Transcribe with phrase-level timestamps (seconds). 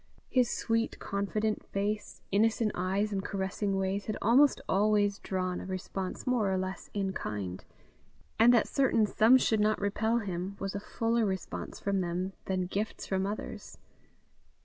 [0.31, 6.25] His sweet confident face, innocent eyes, and caressing ways, had almost always drawn a response
[6.25, 7.63] more or less in kind;
[8.39, 12.65] and that certain some should not repel him, was a fuller response from them than
[12.65, 13.77] gifts from others.